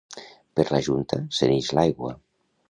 [0.59, 2.17] Per la junta se n'ix l'aigua.